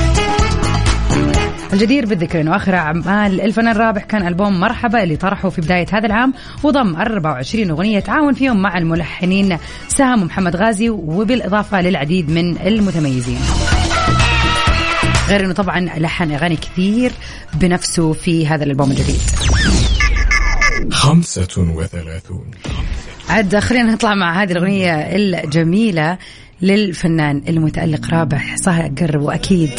الجدير 1.73 2.07
بالذكر 2.07 2.41
إنه 2.41 2.57
آخر 2.57 2.75
أعمال 2.75 3.41
الفنان 3.41 3.77
رابح 3.77 4.05
كان 4.05 4.27
ألبوم 4.27 4.61
مرحبا 4.61 5.03
اللي 5.03 5.17
طرحه 5.17 5.49
في 5.49 5.61
بداية 5.61 5.87
هذا 5.93 6.07
العام 6.07 6.35
وضم 6.63 6.97
24 6.97 7.71
أغنية 7.71 8.01
تعاون 8.01 8.33
فيهم 8.33 8.63
مع 8.63 8.79
الملحنين 8.79 9.59
سام 9.89 10.23
ومحمد 10.23 10.57
غازي 10.57 10.91
وبالإضافة 10.91 11.81
للعديد 11.81 12.31
من 12.31 12.59
المتميزين. 12.67 13.39
غير 15.33 15.45
إنه 15.45 15.53
طبعا 15.53 15.81
لحن 15.81 16.33
أغاني 16.33 16.57
كثير 16.57 17.13
بنفسه 17.55 18.13
في 18.13 18.47
هذا 18.47 18.65
الألبوم 18.65 18.91
الجديد. 18.91 19.21
خمسة 20.91 21.49
وثلاثون. 21.59 22.51
عاد 23.29 23.59
خلينا 23.59 23.93
نطلع 23.93 24.15
مع 24.15 24.43
هذه 24.43 24.53
الأغنية 24.53 24.95
الجميلة 24.95 26.19
للفنان 26.63 27.43
المتألق 27.49 28.11
رابح 28.11 28.57
صقر 28.57 29.19
وأكيد 29.19 29.71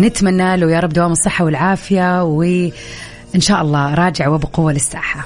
نتمنى 0.00 0.56
له 0.56 0.70
يا 0.70 0.80
رب 0.80 0.92
دوام 0.92 1.12
الصحة 1.12 1.44
والعافية 1.44 2.24
وإن 2.24 3.40
شاء 3.40 3.62
الله 3.62 3.94
راجع 3.94 4.28
وبقوة 4.28 4.72
للساحة. 4.72 5.24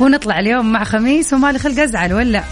ونطلع 0.00 0.38
اليوم 0.38 0.72
مع 0.72 0.84
خميس 0.84 1.32
وما 1.32 1.58
خلق 1.58 1.80
أزعل 1.80 2.12
ولا؟ 2.12 2.42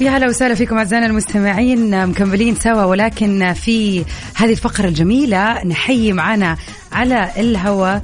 يا 0.00 0.10
هلا 0.10 0.26
وسهلا 0.28 0.54
فيكم 0.54 0.78
أعزائنا 0.78 1.06
المستمعين 1.06 2.06
مكملين 2.06 2.54
سوا 2.54 2.84
ولكن 2.84 3.52
في 3.52 4.04
هذه 4.36 4.50
الفقرة 4.50 4.88
الجميلة 4.88 5.64
نحيي 5.64 6.12
معنا 6.12 6.56
على 6.92 7.30
الهواء 7.36 8.02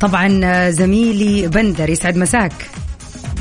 طبعا 0.00 0.70
زميلي 0.70 1.48
بندر. 1.48 1.90
يسعد 1.90 2.16
مساك. 2.16 2.52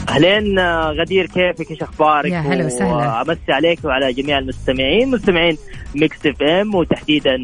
أهلين 0.09 0.59
غدير 1.01 1.25
كيفك؟ 1.25 1.71
إيش 1.71 1.81
أخبارك؟ 1.81 2.31
يا 2.31 2.39
هلا 2.39 2.65
وسهلا. 2.65 2.93
وأمسي 2.93 3.51
عليك 3.51 3.79
وعلى 3.85 4.13
جميع 4.13 4.37
المستمعين 4.37 5.11
مستمعين 5.11 5.57
Mix 5.95 6.17
FM 6.25 6.75
وتحديدا 6.75 7.37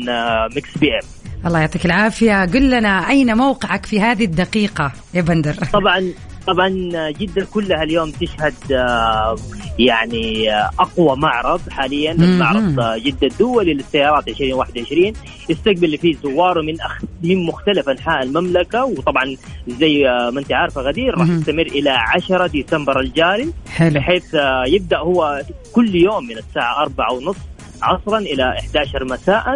Mix 0.56 0.78
PM. 0.78 1.48
الله 1.48 1.60
يعطيك 1.60 1.86
العافية. 1.86 2.46
قل 2.46 2.70
لنا 2.70 3.10
أين 3.10 3.38
موقعك 3.38 3.86
في 3.86 4.02
هذه 4.02 4.26
الدقيقة 4.26 4.92
يا 5.14 5.22
بندر؟ 5.22 5.54
طبعا 5.54 6.14
طبعا 6.54 6.70
جدة 7.12 7.48
كلها 7.54 7.84
اليوم 7.84 8.12
تشهد 8.12 8.54
آه، 8.72 9.36
يعني 9.80 10.54
آه، 10.54 10.70
أقوى 10.80 11.16
معرض 11.18 11.62
حاليا. 11.70 12.14
معرض 12.14 12.80
آه، 12.80 12.98
جدة 12.98 13.28
الدولي 13.28 13.74
للسيارات 13.74 14.28
2021 14.28 15.14
يستقبل 15.50 15.86
اللي 15.86 15.98
فيه 15.98 16.16
زواره 16.24 16.62
من 16.62 16.82
أخ... 16.82 17.02
من 17.24 17.46
مختلف 17.46 17.90
أنحاء 17.90 18.24
المملكة 18.24 18.86
وطبعا 18.86 19.36
زي 19.68 20.04
ما 20.34 20.40
أنت 20.40 20.54
عارفة 20.54 20.82
غدير 20.82 21.18
راح. 21.18 21.30
يستمر 21.30 21.62
إلى 21.62 21.90
10 21.90 22.48
ديسمبر 22.48 23.00
الجاري 23.00 23.54
حلو 23.70 23.94
بحيث 23.94 24.36
يبدأ 24.68 24.98
هو 24.98 25.42
كل 25.74 25.96
يوم 25.96 26.28
من 26.28 26.38
الساعة 26.38 26.82
4 26.82 27.14
ونص 27.14 27.38
عصرا 27.82 28.18
إلى 28.18 28.44
11 28.60 29.06
مساء 29.06 29.56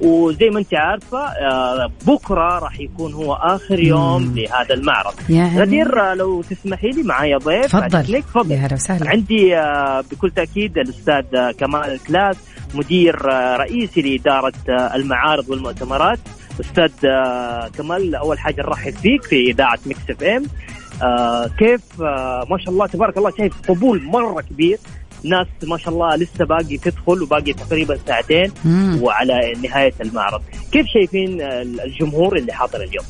وزي 0.00 0.50
ما 0.50 0.58
انت 0.58 0.74
عارفة 0.74 1.18
آه، 1.18 1.90
بكرة 2.06 2.58
راح 2.58 2.80
يكون 2.80 3.12
هو 3.12 3.32
آخر 3.34 3.78
يوم 3.78 4.22
مم. 4.22 4.38
لهذا 4.38 4.74
المعرض. 4.74 5.14
يعني 5.28 5.60
غدير 5.60 6.14
لو 6.14 6.42
تسمحي 6.42 6.90
لي 6.90 7.02
معايا 7.02 7.38
ضيف 7.38 7.66
تفضل. 7.66 8.22
تفضل. 8.22 8.52
يا 8.52 8.56
هلا 8.56 8.74
وسهلا. 8.74 9.10
عندي 9.10 9.56
آه، 9.56 10.04
بكل 10.10 10.30
تأكيد 10.30 10.78
الأستاذ 10.78 11.50
كمال 11.58 11.92
الكلاس 11.92 12.36
مدير 12.74 13.24
رئيسي 13.56 14.02
لإدارة 14.02 14.52
المعارض 14.68 15.48
والمؤتمرات. 15.50 16.18
أستاذ 16.60 16.90
كمال 17.78 18.14
أول 18.14 18.38
حاجة 18.38 18.62
نرحب 18.62 18.92
فيك 18.94 19.22
في 19.22 19.50
إذاعة 19.50 19.78
Mix 19.86 20.00
FM. 20.10 20.42
آه، 21.02 21.46
كيف 21.58 21.80
آه، 22.02 22.46
ما 22.50 22.58
شاء 22.58 22.70
الله 22.70 22.86
تبارك 22.86 23.16
الله 23.18 23.30
شايف 23.38 23.52
قبول 23.68 24.02
مرة 24.02 24.40
كبير. 24.40 24.78
ناس 25.24 25.46
ما 25.62 25.78
شاء 25.78 25.94
الله 25.94 26.16
لسه 26.16 26.44
باقي 26.44 26.76
تدخل 26.76 27.22
وباقي 27.22 27.52
تقريبا 27.52 27.98
ساعتين 28.06 28.52
مم. 28.64 28.98
وعلى 29.02 29.52
نهاية 29.62 29.94
المعرض. 30.00 30.42
كيف 30.72 30.86
شايفين 30.86 31.40
الجمهور 31.84 32.36
اللي 32.36 32.52
حاضر 32.52 32.82
اليوم؟ 32.82 33.04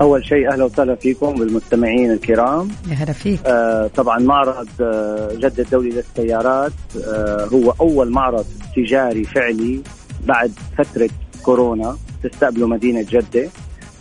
أول 0.00 0.26
شيء 0.26 0.52
أهلا 0.52 0.64
وسهلا 0.64 0.94
فيكم 0.94 1.34
بالمستمعين 1.34 2.10
الكرام. 2.10 2.68
يا 2.90 2.94
هلا 2.94 3.12
فيك. 3.12 3.40
آه 3.46 3.86
طبعا 3.86 4.18
معرض 4.18 4.68
آه 4.80 5.34
جدة 5.34 5.62
الدولي 5.62 5.90
للسيارات 5.90 6.72
آه 7.06 7.44
هو 7.52 7.74
أول 7.80 8.10
معرض 8.10 8.46
تجاري 8.76 9.24
فعلي 9.24 9.82
بعد 10.26 10.52
فترة 10.78 11.10
كورونا 11.42 11.96
تستقبله 12.22 12.66
مدينة 12.66 13.06
جدة. 13.10 13.48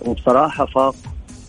وبصراحة 0.05 0.65
فاق 0.65 0.95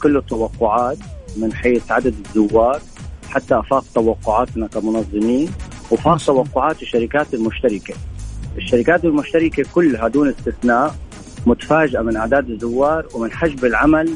كل 0.02 0.16
التوقعات 0.16 0.98
من 1.36 1.52
حيث 1.52 1.90
عدد 1.90 2.14
الزوار 2.26 2.80
حتى 3.28 3.58
افاق 3.58 3.84
توقعاتنا 3.94 4.66
كمنظمين. 4.66 5.48
وفاق 5.90 6.16
توقعات 6.16 6.82
الشركات 6.82 7.34
المشتركة. 7.34 7.94
الشركات 8.56 9.04
المشتركة 9.04 9.64
كلها 9.74 10.08
دون 10.08 10.28
استثناء 10.28 10.94
متفاجئة 11.46 12.00
من 12.00 12.16
أعداد 12.16 12.50
الزوار 12.50 13.06
ومن 13.14 13.32
حجم 13.32 13.66
العمل 13.66 14.14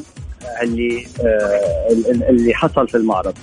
اللي 0.61 1.05
آه 1.25 1.89
اللي 2.29 2.53
حصل 2.53 2.87
في 2.87 2.97
المعرض. 2.97 3.33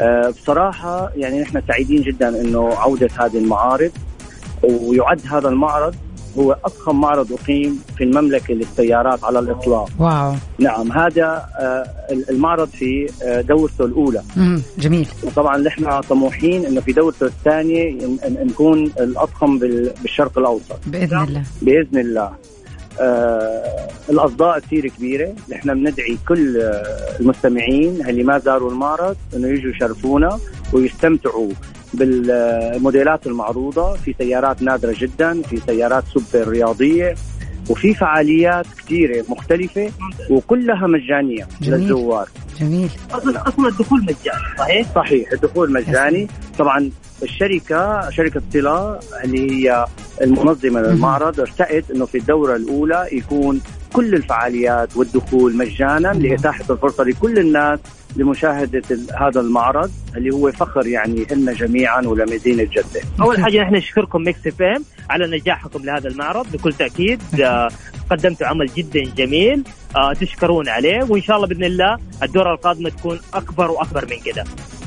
آه 0.00 0.28
بصراحة 0.28 1.12
يعني 1.16 1.40
نحن 1.40 1.62
سعيدين 1.68 2.02
جدا 2.02 2.40
إنه 2.40 2.74
عودة 2.74 3.08
هذه 3.18 3.38
المعارض 3.38 3.90
ويعد 4.62 5.20
هذا 5.30 5.48
المعرض 5.48 5.94
هو 6.38 6.56
أضخم 6.64 7.00
معرض 7.00 7.32
أقيم 7.32 7.80
في 7.96 8.04
المملكة 8.04 8.54
للسيارات 8.54 9.24
على 9.24 9.38
الإطلاق. 9.38 9.88
واو. 9.98 10.34
نعم 10.58 10.92
هذا 10.92 11.46
آه 11.58 11.84
المعرض 12.30 12.68
في 12.68 13.06
آه 13.22 13.40
دورته 13.40 13.84
الأولى. 13.84 14.22
مم. 14.36 14.62
جميل. 14.78 15.08
وطبعا 15.24 15.56
نحن 15.58 16.00
طموحين 16.00 16.66
إنه 16.66 16.80
في 16.80 16.92
دورته 16.92 17.26
ن- 18.06 18.46
نكون 18.46 18.84
الأضخم 18.84 19.58
بال- 19.58 19.92
بالشرق 20.02 20.38
الأوسط. 20.38 20.76
بإذن 20.86 21.22
الله. 21.22 21.42
بإذن 21.62 21.98
الله. 21.98 22.32
آه 23.00 23.88
الأصداء 24.10 24.58
كثير 24.58 24.88
كبيرة. 24.88 25.32
نحن 25.48 25.74
بندعي 25.74 26.18
كل 26.28 26.60
آه، 26.60 27.20
المستمعين 27.20 28.08
اللي 28.08 28.22
ما 28.22 28.38
زاروا 28.38 28.70
المعرض 28.70 29.16
إنه 29.36 29.48
يجوا 29.48 29.70
يشرفونا 29.70 30.38
ويستمتعوا. 30.72 31.50
بالموديلات 31.94 33.26
المعروضة 33.26 33.94
في 33.94 34.14
سيارات 34.18 34.62
نادرة 34.62 34.94
جدا 34.98 35.42
في 35.42 35.56
سيارات 35.66 36.04
سوبر 36.14 36.48
رياضية 36.48 37.14
وفي 37.70 37.94
فعاليات 37.94 38.66
كثيره 38.78 39.24
مختلفة 39.28 39.90
وكلها 40.30 40.86
مجانية 40.86 41.48
جميل. 41.62 41.80
للزوار 41.80 42.28
جميل. 42.60 42.90
أصلا 43.12 43.48
أصلا 43.48 43.68
الدخول 43.68 44.00
مجاني 44.00 44.58
صحيح؟ 44.58 44.94
صحيح 44.94 45.32
الدخول 45.32 45.72
مجاني. 45.72 46.28
طبعا 46.58 46.90
الشركة 47.22 48.10
شركة 48.10 48.42
طلا 48.54 49.00
اللي 49.24 49.50
هي 49.50 49.86
المنظمة 50.22 50.80
للمعرض 50.80 51.40
ارتأت 51.40 51.90
إنه 51.90 52.06
في 52.06 52.18
الدورة 52.18 52.56
الأولى 52.56 53.08
يكون 53.12 53.60
كل 53.92 54.14
الفعاليات 54.14 54.96
والدخول 54.96 55.56
مجانا 55.56 56.08
لإتاحة 56.08 56.64
الفرصة 56.70 57.04
لكل 57.04 57.38
الناس 57.38 57.78
لمشاهدة 58.16 58.82
ال- 58.90 59.06
هذا 59.20 59.40
المعرض 59.40 59.90
اللي 60.16 60.34
هو 60.34 60.52
فخر 60.52 60.86
يعني 60.86 61.26
لنا 61.32 61.52
جميعا 61.52 62.00
ولمدينه 62.02 62.62
جده. 62.62 63.00
أول 63.20 63.42
حاجة 63.42 63.62
نحن 63.62 63.74
نشكركم 63.74 64.22
Mix 64.22 64.46
FM 64.46 64.84
على 65.10 65.36
نجاحكم 65.38 65.84
لهذا 65.84 66.08
المعرض 66.08 66.46
بكل 66.52 66.72
تأكيد 66.72 67.20
آه، 67.42 67.68
قدمتوا 68.10 68.46
عمل 68.46 68.66
جدا 68.76 69.02
جميل 69.16 69.64
آه، 69.96 70.12
تشكرون 70.12 70.68
عليه 70.68 71.04
وإن 71.08 71.22
شاء 71.22 71.36
الله 71.36 71.46
بإذن 71.48 71.64
الله 71.64 71.98
الدورة 72.22 72.52
القادمة 72.54 72.90
تكون 72.90 73.20
أكبر 73.34 73.70
وأكبر 73.70 74.04
من 74.10 74.16
كده 74.32 74.44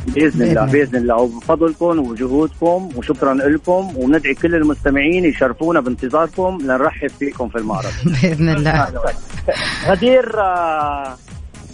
بإذن 0.08 0.42
الله 0.42 0.52
الله. 0.64 0.72
بإذن 0.72 0.96
الله 0.96 1.16
وبفضلكم 1.16 2.00
وجهودكم 2.00 2.90
وشكرا 2.96 3.34
لكم 3.34 3.94
وندعي 3.98 4.34
كل 4.34 4.56
المستمعين 4.56 5.26
يشرفونا 5.26 5.80
بانتظاركم 5.80 6.58
لنرحب 6.62 7.10
فيكم 7.20 7.50
في 7.50 7.58
المعرض. 7.58 7.92
بإذن 8.22 8.50
الله 8.50 8.88
غدير 9.88 10.40
آه، 10.40 11.18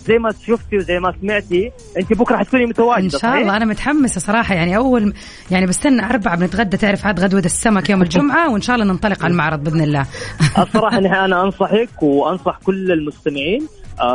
زي 0.08 0.18
ما 0.18 0.32
شفتي 0.46 0.78
وزي 0.78 1.00
ما 1.00 1.14
سمعتي 1.22 1.72
انت 1.98 2.14
بكرة 2.14 2.38
حتكوني 2.38 2.66
متواجدة 2.66 3.06
إن 3.06 3.10
شاء؟ 3.10 3.42
الله. 3.42 3.58
أنا 3.58 3.66
متحمسة 3.66 4.22
صراحة. 4.22 4.56
يعني 4.56 4.78
اول 4.78 5.14
يعني 5.52 5.66
بستنى 5.66 6.06
أربعة 6.06 6.38
بنتغدى 6.38 6.78
تعرف 6.78 7.06
عاد 7.06 7.20
غدوة 7.20 7.40
السمك 7.46 7.90
يوم 7.90 8.02
الجمعة 8.02 8.52
وإن 8.52 8.62
شاء 8.62 8.76
الله 8.76 8.86
ننطلق 8.94 9.24
على 9.24 9.32
المعرض 9.32 9.64
بإذن 9.64 9.82
الله. 9.82 10.06
الصراحة 10.64 10.98
أنا 10.98 11.44
أنصحك 11.44 12.04
وأنصح 12.04 12.60
كل 12.64 12.92
المستمعين 12.92 13.68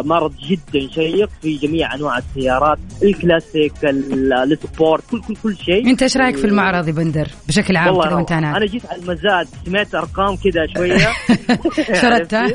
معرض 0.04 0.32
جدا 0.48 0.88
شيق 0.94 1.28
في 1.42 1.56
جميع 1.56 1.94
أنواع 1.94 2.18
السيارات 2.18 2.78
الكلاسيك 3.02 3.84
ال- 3.84 4.32
ال 4.33 4.44
sport 4.44 5.02
كل 5.10 5.20
كل 5.20 5.36
كل 5.42 5.56
شيء. 5.56 5.86
أنت 5.90 6.02
إيش 6.02 6.16
رأيك 6.16 6.36
في 6.36 6.44
المعرض 6.44 6.88
يا 6.88 6.92
بندر؟ 6.92 7.28
بشكل 7.48 7.76
عام 7.76 8.02
كذا 8.02 8.14
وأنت 8.14 8.32
هناك. 8.32 8.56
أنا 8.56 8.66
جيت 8.66 8.86
على 8.86 9.02
المزاد 9.02 9.48
سمعت 9.66 9.94
أرقام 9.94 10.36
كذا 10.36 10.66
شوية. 10.76 10.96
شردتها؟ 12.02 12.46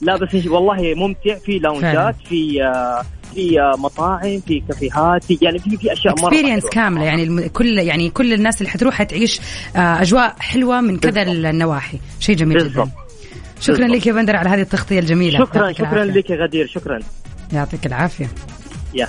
لا 0.00 0.16
بس 0.16 0.46
والله 0.46 0.94
ممتع. 0.94 1.34
في 1.34 1.60
فعلا. 1.60 1.62
لاونجات 1.62 2.14
في 2.28 2.62
آه، 2.62 3.02
في 3.34 3.60
آه، 3.60 3.76
مطاعم 3.78 4.40
في 4.46 4.62
كافيهات 4.68 5.24
في 5.24 5.38
يعني 5.42 5.58
في 5.58 5.76
في 5.76 5.92
أشياء 5.92 6.20
مرة 6.22 6.28
experience. 6.28 6.64
كاملة. 6.66 7.04
يعني 7.04 7.48
كل 7.48 7.78
يعني 7.78 8.10
كل 8.10 8.32
الناس 8.32 8.58
اللي 8.60 8.70
حتروح 8.70 8.94
حتعيش 8.94 9.40
آه، 9.76 9.78
أجواء 10.02 10.34
حلوة 10.38 10.80
من 10.80 10.98
كذا. 10.98 11.22
النواحي. 11.22 11.98
شيء 12.20 12.36
جميل 12.36 12.58
جدا. 12.58 12.66
بالضبط. 12.66 12.88
شكرا. 13.60 13.86
لك 13.86 14.06
يا 14.06 14.12
بندر 14.12 14.36
على 14.36 14.48
هذه 14.48 14.60
التغطية 14.60 14.98
الجميلة. 14.98 15.38
شكرا 15.38 15.72
شكرا. 15.72 16.04
لك 16.04 16.30
يا 16.30 16.36
غدير 16.36 16.66
شكرا. 16.66 17.00
يعطيك 17.52 17.86
العافية. 17.86 18.30
يا 18.94 19.08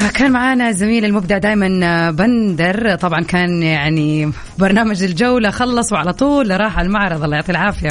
هلا 0.00 0.10
كان 0.10 0.32
معانا 0.32 0.72
زميل 0.72 1.04
المبدع 1.04 1.38
دائما 1.38 2.10
بندر. 2.10 2.94
طبعا 2.94 3.22
كان 3.22 3.62
يعني 3.62 4.32
برنامج 4.58 5.02
الجولة 5.02 5.50
خلص 5.50 5.92
وعلى 5.92 6.12
طول 6.12 6.60
راح 6.60 6.78
المعرض. 6.78 7.24
الله 7.24 7.36
يعطيه 7.36 7.50
العافية. 7.50 7.90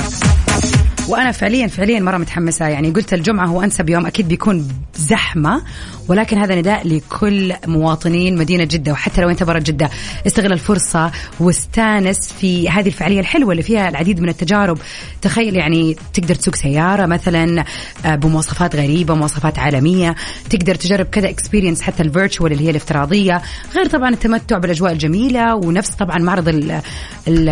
وأنا 1.07 1.31
فعليا 1.31 1.67
فعليا 1.67 1.99
مرة 1.99 2.17
متحمسة. 2.17 2.67
يعني 2.67 2.89
قلت 2.89 3.13
الجمعة 3.13 3.45
هو 3.45 3.61
أنسب 3.63 3.89
يوم 3.89 4.05
أكيد 4.05 4.27
بيكون 4.27 4.67
زحمة 4.95 5.61
ولكن 6.07 6.37
هذا 6.37 6.55
نداء 6.55 6.87
لكل 6.87 7.53
مواطنين 7.67 8.37
مدينة 8.37 8.63
جدة 8.63 8.91
وحتى 8.91 9.21
لو 9.21 9.29
انت 9.29 9.43
برا 9.43 9.59
جدة. 9.59 9.89
استغل 10.27 10.53
الفرصة 10.53 11.11
واستانس 11.39 12.33
في 12.33 12.69
هذه 12.69 12.87
الفعالية 12.87 13.19
الحلوة 13.19 13.51
اللي 13.51 13.63
فيها 13.63 13.89
العديد 13.89 14.19
من 14.19 14.29
التجارب. 14.29 14.77
تخيل 15.21 15.55
يعني 15.55 15.95
تقدر 16.13 16.35
تسوق 16.35 16.55
سيارة 16.55 17.05
مثلا 17.05 17.65
آه، 18.05 18.15
بمواصفات 18.15 18.75
غريبة 18.75 19.13
مواصفات 19.13 19.59
عالمية. 19.59 20.15
تقدر 20.49 20.75
تجرب 20.75 21.05
كذا 21.05 21.29
experience 21.29 21.81
حتى 21.81 22.03
ال 22.03 22.09
virtual 22.09 22.51
اللي 22.51 22.65
هي 22.65 22.69
الافتراضية. 22.69 23.41
غير 23.75 23.85
طبعا 23.85 24.09
التمتع 24.09 24.57
بالأجواء 24.57 24.91
الجميلة 24.91 25.55
ونفس 25.55 25.89
طبعا 25.89 26.17
معرض 26.17 26.47
ال 26.47 26.81
ال 27.27 27.49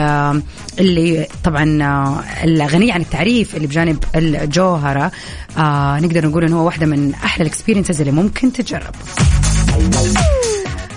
اللي 0.79 1.27
طبعا 1.43 1.83
آه، 1.83 2.23
الغني 2.43 2.91
عن 2.91 3.01
التعريف. 3.01 3.38
اللي 3.55 3.67
بجانب 3.67 4.03
الجوهرة 4.15 5.11
آه 5.57 5.99
نقدر 5.99 6.27
نقول 6.27 6.43
إنه 6.43 6.59
هو 6.59 6.65
واحدة 6.65 6.85
من 6.85 7.13
أحلى 7.13 7.41
ال 7.41 7.46
experiences 7.46 7.99
اللي 8.01 8.11
ممكن 8.11 8.53
تجرب 8.53 8.95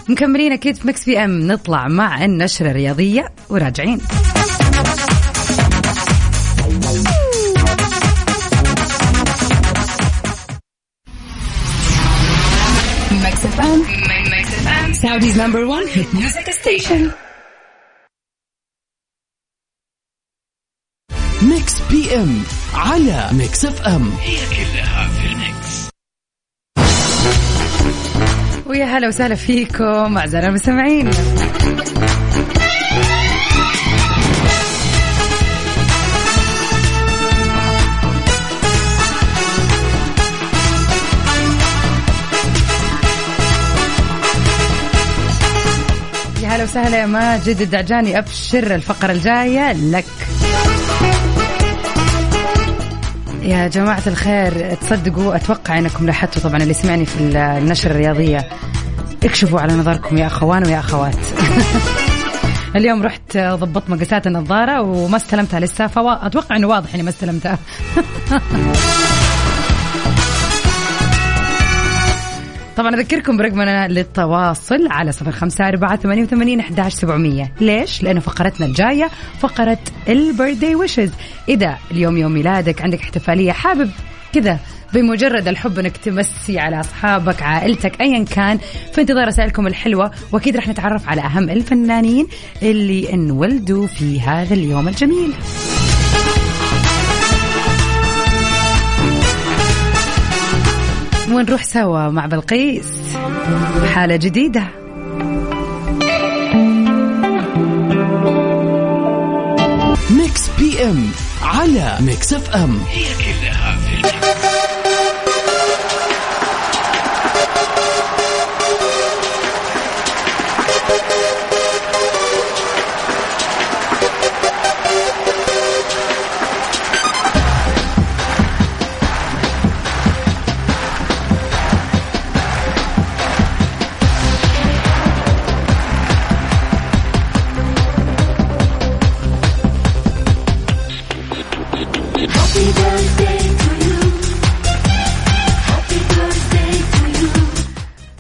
مكملين 0.09 0.53
أكيد 0.53 0.77
في 0.77 0.87
Mix 0.87 1.05
PM 1.05 1.47
نطلع 1.47 1.89
مع 1.89 2.25
النشرة 2.25 2.71
الرياضية 2.71 3.29
وراجعين. 3.51 3.99
Saudi's 15.03 15.37
number 15.37 15.67
one 15.67 15.87
hit 15.89 16.13
music 16.15 16.47
station. 16.53 17.13
ام 22.15 22.43
على 22.75 23.29
Mix 23.33 23.65
FM 23.65 24.11
هي 24.21 24.37
كلها 24.37 25.09
في 25.09 25.27
ال 25.27 25.39
mix. 25.39 25.89
ويا 28.67 28.85
هلا 28.85 29.09
وسهلا 29.09 29.35
فيكم 29.35 30.19
أعزائي 30.19 30.47
المستمعين. 30.47 31.11
هلا 46.53 46.65
وسهلا 46.65 46.99
يا 46.99 47.07
ماجد 47.07 47.61
الدعجاني 47.61 48.19
أبشر 48.19 48.75
الفقرة 48.75 49.13
الجاية 49.13 49.73
لك. 49.73 50.05
يا 53.43 53.69
جماعة 53.69 54.03
الخير 54.07 54.75
تصدقوا 54.75 55.37
أتوقع 55.37 55.79
أنكم 55.79 56.07
لاحظتوا 56.07 56.43
طبعا 56.43 56.63
اللي 56.63 56.75
سمعني 56.75 57.07
في 57.07 57.21
النشرة 57.21 57.91
الرياضية. 57.91 58.49
اكشفوا 59.25 59.61
على 59.61 59.73
نظركم 59.73 60.19
يا 60.19 60.27
أخوان 60.27 60.67
ويا 60.67 60.79
أخوات. 60.79 61.17
اليوم 62.77 63.03
رحت 63.03 63.37
ضبطت 63.37 63.91
مقاسات 63.91 64.27
النظارة 64.27 64.81
وما 64.81 65.17
استلمتها 65.17 65.61
لسه 65.61 65.87
فأتوقع 65.87 66.57
أنه 66.57 66.67
واضح 66.67 66.95
أني 66.95 67.03
ما 67.03 67.11
استلمتها. 67.11 67.59
طبعا 72.77 72.95
أذكركم 72.95 73.37
برقمنا 73.37 73.89
للتواصل 73.89 74.89
على 74.91 75.13
صفر 75.13 75.31
خمسة 75.31 75.69
أربعة 75.69 75.97
ثمانية 75.97 76.23
وثمانين 76.23 76.61
أحداش 76.61 76.93
سبعمية. 76.93 77.53
ليش؟ 77.61 78.03
لأنه 78.03 78.21
فقرتنا 78.21 78.67
الجاية 78.67 79.11
فقرة 79.39 79.79
البيرثدي 80.09 80.75
ويشز 80.75 81.11
إذا 81.49 81.79
اليوم 81.91 82.17
يوم 82.17 82.33
ميلادك 82.33 82.83
عندك 82.83 83.01
احتفالية 83.01 83.53
حابب 83.53 83.91
كذا 84.33 84.59
بمجرد 84.93 85.49
الحب 85.49 85.79
إنك 85.79 85.97
تمسي 85.97 86.59
على 86.59 86.81
أصحابك 86.81 87.43
عائلتك 87.43 88.01
ايا 88.01 88.25
كان 88.25 88.59
في 88.93 89.01
انتظار 89.01 89.27
رسائلكم 89.27 89.67
الحلوة. 89.67 90.11
وأكيد 90.33 90.57
راح 90.57 90.69
نتعرف 90.69 91.09
على 91.09 91.21
أهم 91.21 91.51
الفنانين 91.51 92.27
اللي 92.63 93.13
انولدوا 93.13 93.87
في 93.87 94.21
هذا 94.21 94.55
اليوم 94.55 94.89
الجميل. 94.89 95.33
ونروح 101.35 101.65
سوا 101.65 102.09
مع 102.09 102.27
بلقيس؟ 102.27 102.87
حالة 103.95 104.17
جديدة. 104.17 104.65
Mix 110.11 110.51
PM 110.59 111.11
على 111.43 111.97
Mix 112.01 112.33
FM. 112.33 112.79
هي 112.91 113.05
كلها 113.05 113.77
في 113.77 114.52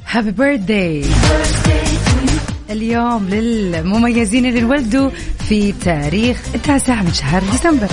هابي 0.07 0.31
بيرثداي 0.31 1.05
اليوم 2.71 3.29
للمميزين 3.29 4.47
اللي 4.47 4.59
انولدوا 4.59 5.11
في 5.49 5.73
تاريخ 5.73 6.39
التاسع 6.55 7.03
من 7.03 7.13
شهر 7.13 7.43
ديسمبر. 7.53 7.89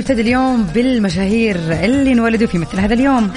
ونبتدي 0.00 0.20
اليوم 0.20 0.62
بالمشاهير 0.62 1.56
اللي 1.56 2.12
انولدوا 2.12 2.46
في 2.46 2.58
مثل 2.58 2.80
هذا 2.80 2.94
اليوم. 2.94 3.30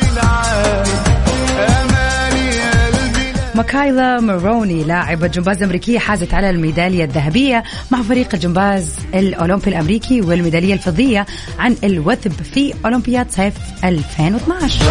ماكايلا 3.56 4.20
ماروني 4.20 4.84
لاعبة 4.84 5.28
جمباز 5.28 5.64
أمريكية 5.64 6.00
حازت 6.00 6.34
على 6.34 6.50
الميدالية 6.50 7.04
الذهبية 7.04 7.64
مع 7.92 8.02
فريق 8.02 8.30
الجمباز 8.34 8.90
الأولمبي 9.14 9.70
الأمريكي 9.70 10.22
والميدالية 10.22 10.74
الفضية 10.74 11.26
عن 11.60 11.76
الوثب 11.84 12.32
في 12.32 12.74
أولمبياد 12.86 13.32
صيف 13.32 13.54
2012 13.84 14.86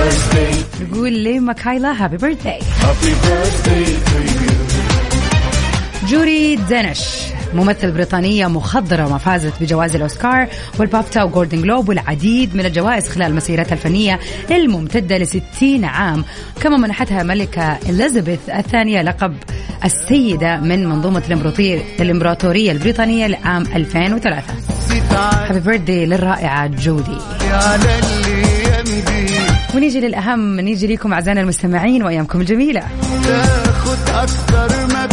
نقول 0.82 1.24
لماكايلا 1.24 2.04
happy 2.04 2.16
birthday 2.16 2.58
جودي 6.08 6.56
دينش 6.56 7.31
ممثل 7.54 7.90
بريطانية 7.90 8.46
مخضرمة 8.46 9.18
فازت 9.18 9.52
بجوائز 9.60 9.96
الأوسكار 9.96 10.48
والبافتا 10.78 11.22
وجولدن 11.22 11.62
جلوب 11.62 11.88
والعديد 11.88 12.56
من 12.56 12.66
الجوائز 12.66 13.08
خلال 13.08 13.34
مسيرتها 13.34 13.72
الفنية 13.72 14.20
الممتدة 14.50 15.18
ل 15.18 15.26
60 15.26 15.84
عام. 15.84 16.24
كما 16.60 16.76
منحتها 16.76 17.22
ملكة 17.22 17.78
إليزابيث 17.88 18.40
الثانية 18.48 19.02
لقب 19.02 19.34
السيدة 19.84 20.60
من 20.60 20.86
منظومة 20.88 21.22
الإمبراطورية 22.00 22.72
البريطانية 22.72 23.26
لعام 23.26 23.62
2003 23.62 24.54
هابي 25.22 25.60
بيرثدي 25.60 26.06
للرائعة 26.06 26.66
جودي. 26.66 27.18
ونيجي 29.74 30.00
للأهم 30.00 30.60
نيجي 30.60 30.86
لكم 30.86 31.12
أعزائنا 31.12 31.40
المستمعين 31.40 32.02
وأيامكم 32.02 32.40
الجميلة. 32.40 32.82
تاخد 33.24 33.98
أكتر 34.08 34.86
ما 34.86 35.06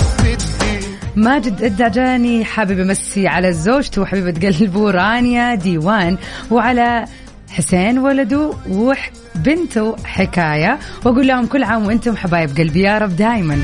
ماجد 1.15 1.63
الدعجاني 1.63 2.45
حابب 2.45 2.79
يمسي 2.79 3.27
على 3.27 3.53
زوجته 3.53 4.01
وحبيبة 4.01 4.47
قلبه 4.47 4.91
رانيا 4.91 5.55
ديوان 5.55 6.17
وعلى 6.51 7.05
حسين 7.49 7.99
ولده 7.99 8.53
وبنته 8.69 9.95
حكاية. 10.05 10.79
وأقول 11.05 11.27
لهم 11.27 11.45
كل 11.45 11.63
عام 11.63 11.85
وأنتم 11.85 12.17
حبايب 12.17 12.57
قلبي 12.57 12.81
يا 12.81 12.97
رب 12.97 13.15
دايما. 13.15 13.59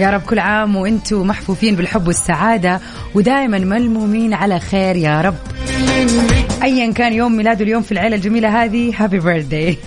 يا 0.00 0.10
رب 0.10 0.20
كل 0.20 0.38
عام 0.38 0.76
وأنتم 0.76 1.26
محفوفين 1.26 1.76
بالحب 1.76 2.06
والسعادة 2.06 2.80
ودائما 3.14 3.58
ملمومين 3.58 4.34
على 4.34 4.60
خير 4.60 4.96
يا 4.96 5.20
رب. 5.20 5.36
أيا 6.62 6.92
كان 6.92 7.12
يوم 7.12 7.36
ميلاده 7.36 7.64
اليوم 7.64 7.82
في 7.82 7.92
العيلة 7.92 8.16
الجميلة 8.16 8.64
هذه 8.64 8.94
هابي 8.96 9.18
بيرثداي 9.18 9.78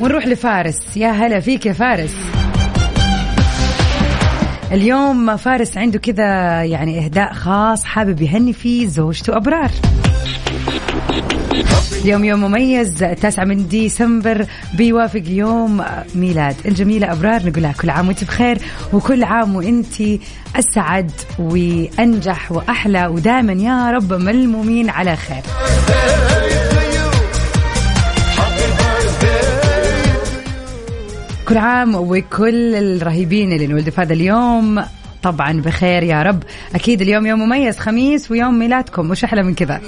ونروح 0.00 0.26
لفارس. 0.26 0.96
يا 0.96 1.10
هلا 1.10 1.40
فيك 1.40 1.66
يا 1.66 1.72
فارس. 1.72 2.16
اليوم 4.72 5.36
فارس 5.36 5.78
عنده 5.78 5.98
كذا 5.98 6.62
يعني 6.64 7.04
إهداء 7.04 7.32
خاص 7.32 7.84
حابب 7.84 8.22
يهني 8.22 8.52
فيه 8.52 8.86
زوجته 8.86 9.36
أبرار. 9.36 9.70
اليوم 12.02 12.24
يوم 12.24 12.40
مميز 12.40 13.02
التاسع 13.02 13.44
من 13.44 13.68
ديسمبر 13.68 14.46
بيوافق 14.74 15.22
يوم 15.26 15.84
ميلاد 16.14 16.56
الجميلة 16.66 17.12
أبرار. 17.12 17.46
نقول 17.46 17.62
لها 17.62 17.72
كل 17.72 17.90
عام 17.90 18.08
وأنت 18.08 18.24
بخير 18.24 18.58
وكل 18.92 19.24
عام 19.24 19.56
وأنت 19.56 19.94
أسعد 20.56 21.10
وأنجح 21.38 22.52
وأحلى 22.52 23.06
ودائما 23.06 23.52
يا 23.52 23.90
رب 23.90 24.12
ملمومين 24.12 24.90
على 24.90 25.16
خير. 25.16 25.42
كل 31.48 31.58
عام 31.58 31.94
وكل 31.94 32.74
الرهيبين 32.74 33.52
اللي 33.52 33.64
انولدوا 33.64 33.92
في 33.92 34.00
هذا 34.00 34.12
اليوم 34.12 34.84
طبعا 35.22 35.60
بخير 35.60 36.02
يا 36.02 36.22
رب. 36.22 36.42
أكيد 36.74 37.00
اليوم 37.02 37.26
يوم 37.26 37.38
مميز 37.38 37.78
خميس 37.78 38.30
ويوم 38.30 38.58
ميلادكم 38.58 39.10
وش 39.10 39.24
أحلى 39.24 39.42
من 39.42 39.54
كذا؟ 39.54 39.80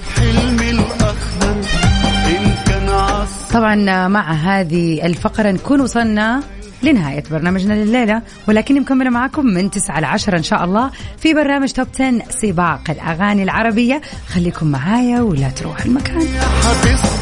طبعا 3.52 4.08
مع 4.08 4.32
هذه 4.32 5.06
الفقرة 5.06 5.50
نكون 5.50 5.80
وصلنا 5.80 6.42
لنهاية 6.82 7.22
برنامجنا 7.30 7.74
لليلة 7.74 8.22
ولكني 8.48 8.80
مكملة 8.80 9.10
معكم 9.10 9.46
من 9.46 9.70
9 9.70 10.00
ل 10.00 10.04
10 10.04 10.36
إن 10.36 10.42
شاء 10.42 10.64
الله 10.64 10.90
في 11.18 11.34
برنامج 11.34 11.72
توب 11.72 11.86
10 11.94 12.22
سباق 12.30 12.90
الأغاني 12.90 13.42
العربية. 13.42 14.00
خليكم 14.28 14.66
معايا 14.66 15.20
ولا 15.20 15.50
تروح 15.50 15.84
المكان. 15.84 16.26